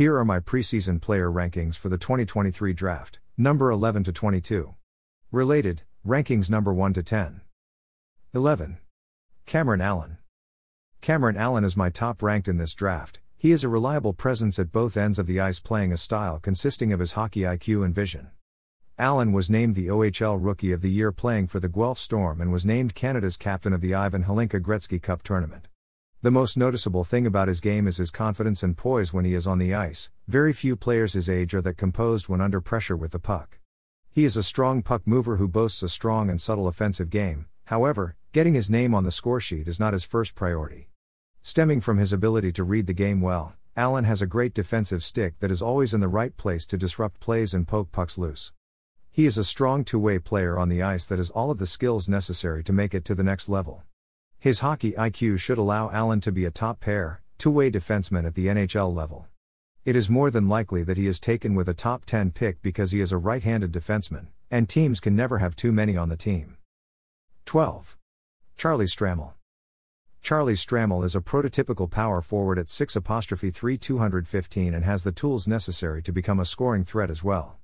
[0.00, 4.74] Here are my preseason player rankings for the 2023 draft, number 11 to 22.
[5.30, 7.42] Related, rankings number 1 to 10.
[8.32, 8.78] 11.
[9.44, 10.16] Cameron Allen.
[11.02, 13.20] Cameron Allen is my top ranked in this draft.
[13.36, 16.94] He is a reliable presence at both ends of the ice, playing a style consisting
[16.94, 18.30] of his hockey IQ and vision.
[18.96, 22.50] Allen was named the OHL Rookie of the Year playing for the Guelph Storm and
[22.50, 25.68] was named Canada's captain of the Ivan Hlinka Gretzky Cup tournament.
[26.22, 29.46] The most noticeable thing about his game is his confidence and poise when he is
[29.46, 30.10] on the ice.
[30.28, 33.58] Very few players his age are that composed when under pressure with the puck.
[34.10, 38.16] He is a strong puck mover who boasts a strong and subtle offensive game, however,
[38.32, 40.90] getting his name on the scoresheet is not his first priority.
[41.40, 45.38] Stemming from his ability to read the game well, Allen has a great defensive stick
[45.38, 48.52] that is always in the right place to disrupt plays and poke pucks loose.
[49.10, 51.66] He is a strong two way player on the ice that has all of the
[51.66, 53.84] skills necessary to make it to the next level.
[54.40, 58.34] His hockey IQ should allow Allen to be a top pair, two way defenseman at
[58.34, 59.26] the NHL level.
[59.84, 62.90] It is more than likely that he is taken with a top 10 pick because
[62.90, 66.16] he is a right handed defenseman, and teams can never have too many on the
[66.16, 66.56] team.
[67.44, 67.98] 12.
[68.56, 69.34] Charlie Stramel.
[70.22, 75.46] Charlie Stramel is a prototypical power forward at 6 3 215 and has the tools
[75.46, 77.58] necessary to become a scoring threat as well.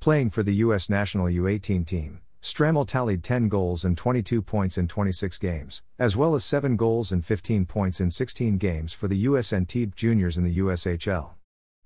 [0.00, 0.90] Playing for the U.S.
[0.90, 6.36] national U18 team, Stramel tallied 10 goals and 22 points in 26 games, as well
[6.36, 9.50] as 7 goals and 15 points in 16 games for the U.S.
[9.50, 11.30] Teeb juniors in the USHL.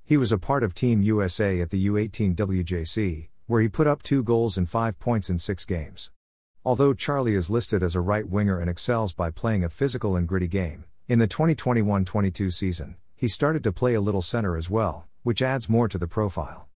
[0.04, 4.02] He was a part of Team USA at the U18 WJC, where he put up
[4.02, 6.10] 2 goals and 5 points in 6 games.
[6.62, 10.28] Although Charlie is listed as a right winger and excels by playing a physical and
[10.28, 14.68] gritty game, in the 2021 22 season, he started to play a little center as
[14.68, 16.69] well, which adds more to the profile.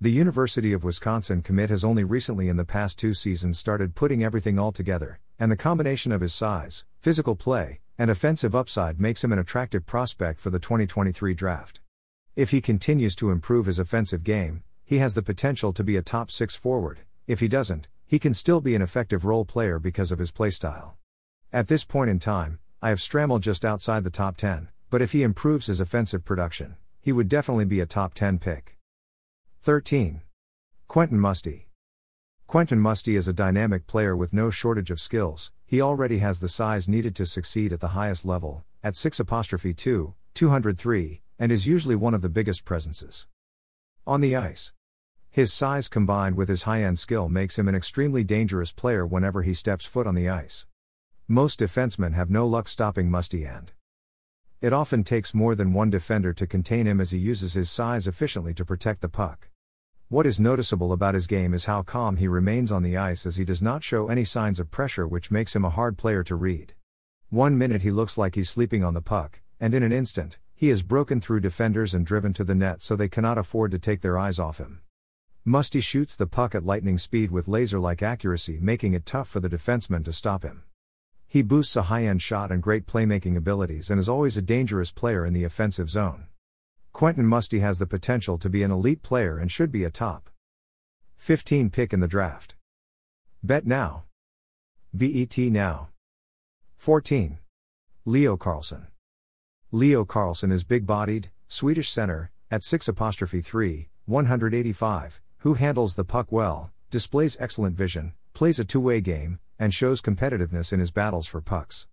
[0.00, 4.22] The University of Wisconsin commit has only recently in the past two seasons started putting
[4.22, 9.24] everything all together, and the combination of his size, physical play, and offensive upside makes
[9.24, 11.80] him an attractive prospect for the 2023 draft.
[12.36, 16.02] If he continues to improve his offensive game, he has the potential to be a
[16.02, 17.00] top 6 forward.
[17.26, 20.92] If he doesn't, he can still be an effective role player because of his playstyle.
[21.52, 25.10] At this point in time, I have Stramel just outside the top 10, but if
[25.10, 28.77] he improves his offensive production, he would definitely be a top 10 pick.
[29.60, 30.22] 13.
[30.86, 31.68] Quentin Musty.
[32.46, 35.50] Quentin Musty is a dynamic player with no shortage of skills.
[35.66, 39.74] He already has the size needed to succeed at the highest level, at 6 apostrophe
[39.74, 43.26] 2, 203, and is usually one of the biggest presences.
[44.06, 44.72] On the ice,
[45.28, 49.42] his size combined with his high end skill makes him an extremely dangerous player whenever
[49.42, 50.66] he steps foot on the ice.
[51.26, 53.72] Most defensemen have no luck stopping Musty and
[54.60, 58.08] it often takes more than one defender to contain him as he uses his size
[58.08, 59.48] efficiently to protect the puck.
[60.08, 63.36] What is noticeable about his game is how calm he remains on the ice as
[63.36, 66.34] he does not show any signs of pressure, which makes him a hard player to
[66.34, 66.74] read.
[67.28, 70.70] One minute he looks like he's sleeping on the puck, and in an instant, he
[70.70, 74.00] has broken through defenders and driven to the net so they cannot afford to take
[74.00, 74.80] their eyes off him.
[75.44, 79.38] Musty shoots the puck at lightning speed with laser like accuracy, making it tough for
[79.38, 80.64] the defenseman to stop him.
[81.30, 84.90] He boosts a high end shot and great playmaking abilities and is always a dangerous
[84.90, 86.26] player in the offensive zone.
[86.94, 90.30] Quentin Musty has the potential to be an elite player and should be a top
[91.18, 92.54] 15 pick in the draft.
[93.42, 94.04] Bet now.
[94.96, 95.88] BET now.
[96.78, 97.38] 14.
[98.06, 98.86] Leo Carlson.
[99.70, 106.04] Leo Carlson is big bodied, Swedish center, at 6 apostrophe 3, 185, who handles the
[106.04, 110.90] puck well, displays excellent vision, plays a two way game, and shows competitiveness in his
[110.90, 111.86] battles for pucks.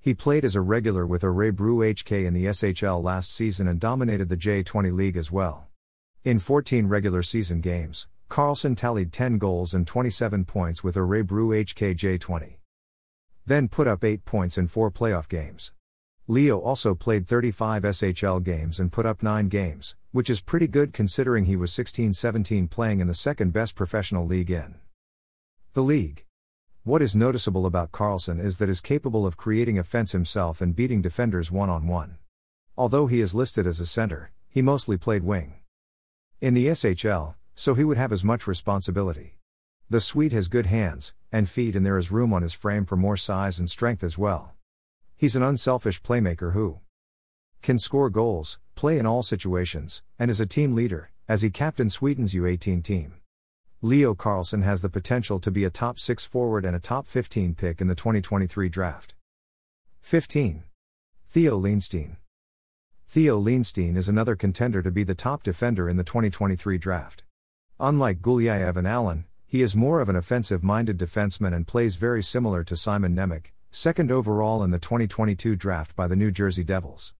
[0.00, 4.28] He played as a regular with Örebro HK in the SHL last season and dominated
[4.28, 5.68] the J20 League as well.
[6.24, 11.94] In 14 regular season games, Carlson tallied 10 goals and 27 points with Örebro HK
[11.94, 12.56] J20.
[13.44, 15.72] Then put up 8 points in 4 playoff games.
[16.26, 20.92] Leo also played 35 SHL games and put up 9 games, which is pretty good
[20.92, 24.76] considering he was 16 17 playing in the second best professional league in
[25.74, 26.24] the league.
[26.84, 31.00] What is noticeable about Carlson is that is capable of creating offense himself and beating
[31.00, 32.16] defenders one on one.
[32.76, 35.60] Although he is listed as a center, he mostly played wing.
[36.40, 39.38] In the SHL, so he would have as much responsibility.
[39.88, 42.96] The Swede has good hands and feet, and there is room on his frame for
[42.96, 44.54] more size and strength as well.
[45.14, 46.80] He's an unselfish playmaker who
[47.62, 51.92] can score goals, play in all situations, and is a team leader, as he captained
[51.92, 53.21] Sweden's U18 team.
[53.84, 57.56] Leo Carlson has the potential to be a top 6 forward and a top 15
[57.56, 59.16] pick in the 2023 draft.
[60.02, 60.62] 15.
[61.28, 62.14] Theo Lindstein.
[63.08, 67.24] Theo Lindstein is another contender to be the top defender in the 2023 draft.
[67.80, 72.22] Unlike Gulyayev and Allen, he is more of an offensive minded defenseman and plays very
[72.22, 77.14] similar to Simon Nemec, second overall in the 2022 draft by the New Jersey Devils.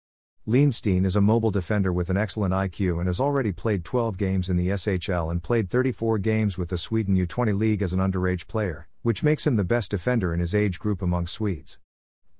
[0.45, 4.51] Lindstein is a mobile defender with an excellent IQ and has already played 12 games
[4.51, 8.49] in the SHL and played 34 games with the Sweden U20 League as an underage
[8.49, 11.79] player, which makes him the best defender in his age group among Swedes.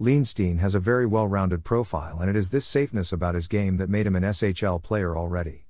[0.01, 3.77] Lindstein has a very well rounded profile, and it is this safeness about his game
[3.77, 5.67] that made him an SHL player already.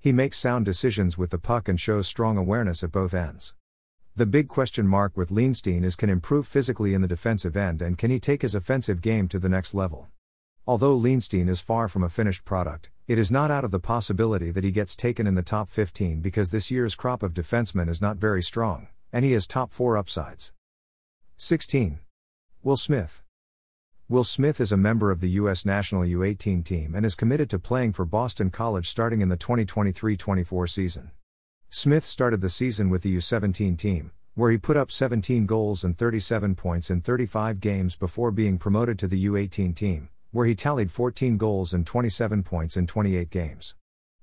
[0.00, 3.54] He makes sound decisions with the puck and shows strong awareness at both ends.
[4.14, 7.98] The big question mark with Lindstein is can improve physically in the defensive end and
[7.98, 10.08] can he take his offensive game to the next level.
[10.68, 14.50] Although Lindstein is far from a finished product, it is not out of the possibility
[14.50, 18.02] that he gets taken in the top 15 because this year's crop of defensemen is
[18.02, 20.50] not very strong, and he has top 4 upsides.
[21.36, 22.00] 16.
[22.64, 23.22] Will Smith.
[24.08, 25.64] Will Smith is a member of the U.S.
[25.64, 30.16] national U18 team and is committed to playing for Boston College starting in the 2023
[30.16, 31.12] 24 season.
[31.70, 35.96] Smith started the season with the U17 team, where he put up 17 goals and
[35.96, 40.92] 37 points in 35 games before being promoted to the U18 team, where he tallied
[40.92, 43.74] 14 goals and 27 points in 28 games.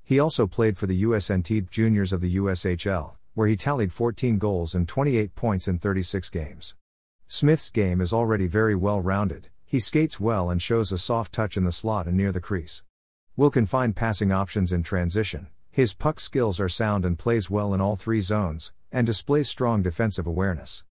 [0.04, 4.75] He also played for the USNT Juniors of the USHL, where he tallied 14 goals
[4.75, 6.75] and 28 points in 36 games.
[7.27, 11.57] Smith's game is already very well rounded, he skates well and shows a soft touch
[11.57, 12.83] in the slot and near the crease.
[13.36, 17.74] Will can find passing options in transition, his puck skills are sound and plays well
[17.74, 20.83] in all three zones, and displays strong defensive awareness.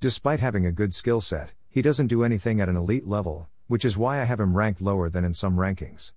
[0.00, 3.84] Despite having a good skill set, he doesn't do anything at an elite level, which
[3.84, 6.12] is why I have him ranked lower than in some rankings.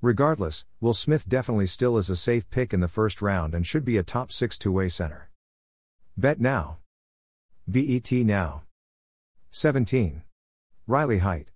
[0.00, 3.84] Regardless, Will Smith definitely still is a safe pick in the first round and should
[3.84, 5.30] be a top 6 two way center.
[6.16, 6.78] Bet now.
[7.68, 8.62] BET now.
[9.50, 10.22] 17.
[10.86, 11.48] Riley Heidt.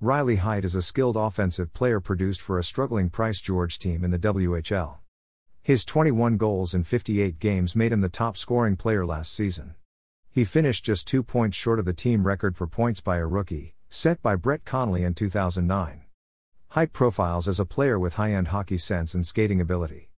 [0.00, 4.10] Riley Heidt is a skilled offensive player produced for a struggling Prince George team in
[4.10, 4.98] the WHL.
[5.62, 9.74] His 21 goals in 58 games made him the top scoring player last season.
[10.30, 13.74] He finished just two points short of the team record for points by a rookie,
[13.88, 16.02] set by Brett Connolly in 2009.
[16.70, 20.10] Heidt profiles as a player with high end hockey sense and skating ability.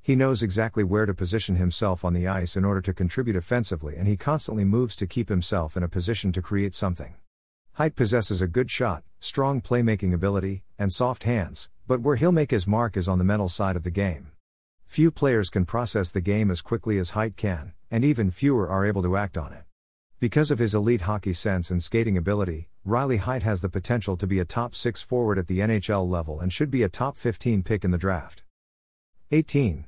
[0.00, 3.96] He knows exactly where to position himself on the ice in order to contribute offensively,
[3.96, 7.14] and he constantly moves to keep himself in a position to create something.
[7.74, 12.50] Heidt possesses a good shot, strong playmaking ability, and soft hands, but where he'll make
[12.50, 14.32] his mark is on the mental side of the game.
[14.86, 18.86] Few players can process the game as quickly as Heidt can, and even fewer are
[18.86, 19.64] able to act on it.
[20.20, 24.26] Because of his elite hockey sense and skating ability, Riley Heidt has the potential to
[24.26, 27.62] be a top 6 forward at the NHL level and should be a top 15
[27.62, 28.42] pick in the draft.
[29.30, 29.86] 18.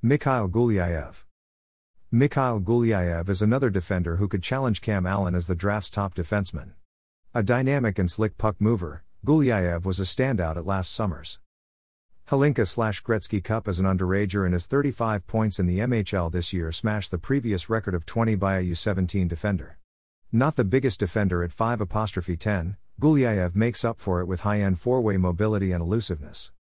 [0.00, 1.24] Mikhail Gulyayev.
[2.10, 6.72] Mikhail Gulyayev is another defender who could challenge Cam Allen as the draft's top defenseman.
[7.34, 11.40] A dynamic and slick puck mover, Gulyayev was a standout at last summer's
[12.30, 16.52] Hlinka slash Gretzky Cup as an underager and his 35 points in the MHL this
[16.52, 19.78] year smashed the previous record of 20 by a U17 defender.
[20.30, 24.78] Not the biggest defender at 5 apostrophe 10, Gulyayev makes up for it with high-end
[24.78, 26.52] four-way mobility and elusiveness.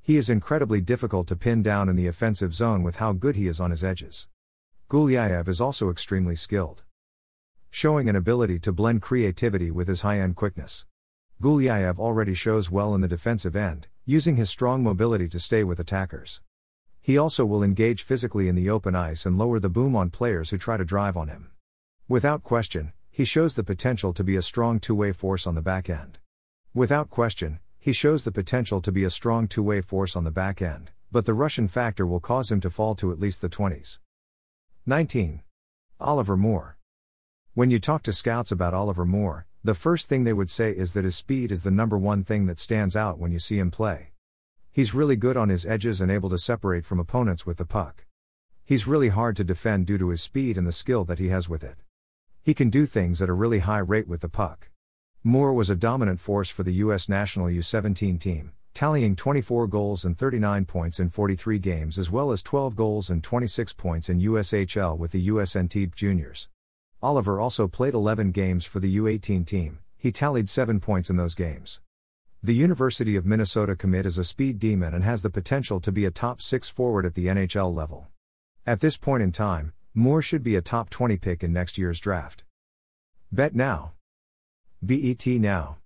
[0.00, 3.48] He is incredibly difficult to pin down in the offensive zone with how good he
[3.48, 4.28] is on his edges.
[4.88, 6.84] Gulyayev is also extremely skilled.
[7.70, 10.86] Showing an ability to blend creativity with his high-end quickness.
[11.42, 15.78] Gulyayev already shows well in the defensive end, using his strong mobility to stay with
[15.78, 16.40] attackers.
[17.02, 20.48] He also will engage physically in the open ice and lower the boom on players
[20.48, 21.50] who try to drive on him.
[22.08, 25.60] Without question, he shows the potential to be a strong two way force on the
[25.60, 26.16] back end.
[26.72, 30.30] Without question, he shows the potential to be a strong two way force on the
[30.30, 33.50] back end, but the Russian factor will cause him to fall to at least the
[33.50, 33.98] 20s.
[34.86, 35.42] 19.
[36.00, 36.78] Oliver Moore.
[37.52, 40.92] When you talk to scouts about Oliver Moore, the first thing they would say is
[40.92, 43.70] that his speed is the number one thing that stands out when you see him
[43.70, 44.12] play.
[44.70, 48.06] He's really good on his edges and able to separate from opponents with the puck.
[48.64, 51.48] He's really hard to defend due to his speed and the skill that he has
[51.48, 51.78] with it.
[52.42, 54.70] He can do things at a really high rate with the puck.
[55.24, 57.08] Moore was a dominant force for the U.S.
[57.08, 62.42] national U17 team, tallying 24 goals and 39 points in 43 games as well as
[62.44, 66.48] 12 goals and 26 points in USHL with the USNT juniors.
[67.00, 71.36] Oliver also played 11 games for the U18 team, he tallied 7 points in those
[71.36, 71.80] games.
[72.42, 76.04] The University of Minnesota commit is a speed demon and has the potential to be
[76.04, 78.08] a top 6 forward at the NHL level.
[78.66, 82.00] At this point in time, Moore should be a top 20 pick in next year's
[82.00, 82.44] draft.
[83.30, 83.92] Bet now.
[84.84, 85.78] BET now.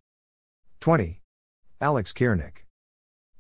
[0.81, 1.21] 20.
[1.81, 2.64] Alex Ciernik.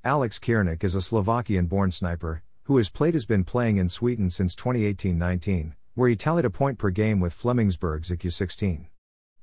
[0.04, 4.28] Alex Ciernik is a Slovakian born sniper, who has played has been playing in Sweden
[4.28, 8.86] since 2018 19, where he tallied a point per game with Flemingsberg ZQ16.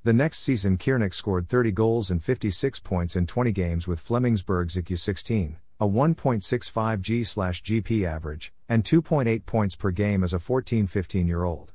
[0.02, 4.70] The next season, Ciernik scored 30 goals and 56 points in 20 games with Flemingsberg
[4.70, 11.26] ZQ16, a 1.65 G GP average, and 2.8 points per game as a 14 15
[11.26, 11.72] year old.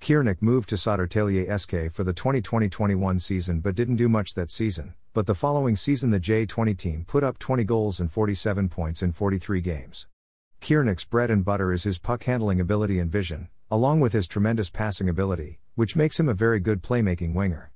[0.00, 4.50] Ciernik moved to Södertälje SK for the 2020 21 season but didn't do much that
[4.50, 9.02] season, but the following season the J20 team put up 20 goals and 47 points
[9.02, 10.06] in 43 games.
[10.60, 14.68] Ciernik's bread and butter is his puck handling ability and vision, along with his tremendous
[14.68, 17.72] passing ability, which makes him a very good playmaking winger.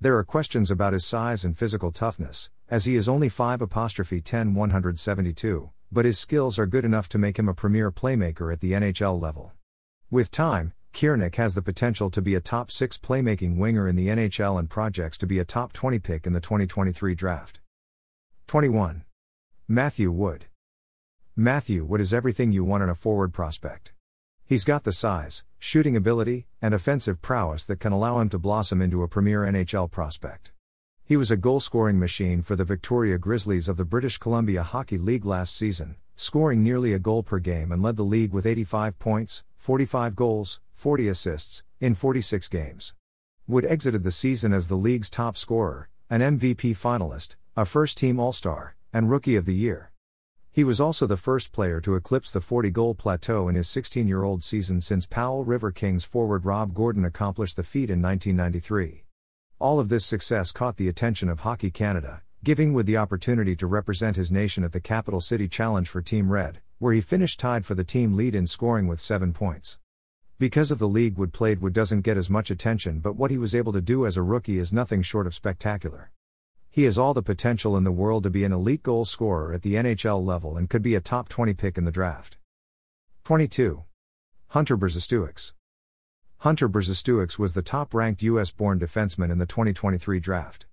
[0.00, 4.54] There are questions about his size and physical toughness, as he is only 5 10
[4.54, 8.72] 172, but his skills are good enough to make him a premier playmaker at the
[8.72, 9.52] NHL level.
[10.10, 14.08] With time, Ciernik has the potential to be a top 6 playmaking winger in the
[14.08, 17.60] NHL and projects to be a top 20 pick in the 2023 draft.
[18.48, 19.04] 21.
[19.68, 20.46] Matthew Wood.
[21.36, 23.92] Matthew Wood is everything you want in a forward prospect.
[24.48, 28.80] He's got the size, shooting ability, and offensive prowess that can allow him to blossom
[28.80, 30.52] into a premier NHL prospect.
[31.04, 34.98] He was a goal scoring machine for the Victoria Grizzlies of the British Columbia Hockey
[34.98, 39.00] League last season, scoring nearly a goal per game and led the league with 85
[39.00, 42.94] points, 45 goals, 40 assists, in 46 games.
[43.48, 48.20] Wood exited the season as the league's top scorer, an MVP finalist, a first team
[48.20, 49.90] All Star, and Rookie of the Year.
[50.56, 54.08] He was also the first player to eclipse the 40 goal plateau in his 16
[54.08, 59.04] year old season since Powell River Kings forward Rob Gordon accomplished the feat in 1993.
[59.58, 63.66] All of this success caught the attention of Hockey Canada, giving Wood the opportunity to
[63.66, 67.66] represent his nation at the Capital City Challenge for Team Red, where he finished tied
[67.66, 69.76] for the team lead in scoring with 7 points.
[70.38, 73.36] Because of the league Wood played, Wood doesn't get as much attention, but what he
[73.36, 76.12] was able to do as a rookie is nothing short of spectacular.
[76.76, 79.62] He has all the potential in the world to be an elite goal scorer at
[79.62, 82.36] the NHL level and could be a top 20 pick in the draft.
[83.24, 83.84] 22.
[84.48, 85.52] Hunter Brzustewicz.
[86.40, 88.50] Hunter Brzustewicz was the top ranked U.S.
[88.50, 90.66] born defenseman in the 2023 draft.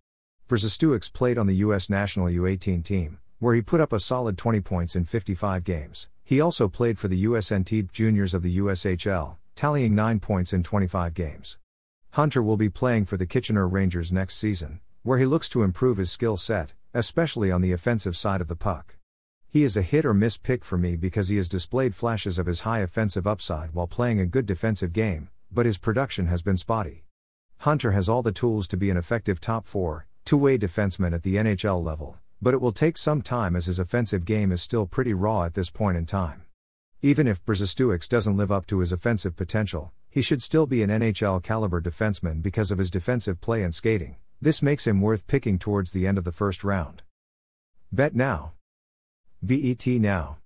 [0.49, 1.89] Brzustewicz played on the U.S.
[1.89, 6.09] national U18 team, where he put up a solid 20 points in 55 games.
[6.25, 7.49] He also played for the U.S.
[7.49, 11.57] Antibes Juniors of the USHL, tallying 9 points in 25 games.
[12.11, 15.97] Hunter will be playing for the Kitchener Rangers next season, where he looks to improve
[15.97, 18.95] his skill set, especially on the offensive side of the puck.
[19.49, 22.45] He is a hit or miss pick for me because he has displayed flashes of
[22.45, 26.57] his high offensive upside while playing a good defensive game, but his production has been
[26.57, 27.03] spotty.
[27.59, 31.23] Hunter has all the tools to be an effective top 4, two way defenseman at
[31.23, 34.85] the NHL level, but it will take some time as his offensive game is still
[34.85, 36.43] pretty raw at this point in time.
[37.01, 40.89] Even if Brzustewicz doesn't live up to his offensive potential, he should still be an
[40.89, 44.15] NHL caliber defenseman because of his defensive play and skating.
[44.41, 47.01] This makes him worth picking towards the end of the first round.
[47.91, 48.53] Bet now.
[49.45, 50.37] BET now.